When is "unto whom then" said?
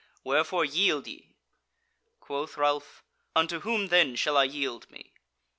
3.35-4.15